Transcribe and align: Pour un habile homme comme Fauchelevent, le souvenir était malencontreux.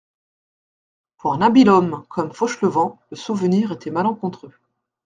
Pour 1.17 1.35
un 1.35 1.43
habile 1.43 1.69
homme 1.69 2.03
comme 2.09 2.33
Fauchelevent, 2.33 2.97
le 3.11 3.15
souvenir 3.17 3.71
était 3.71 3.91
malencontreux. 3.91 4.51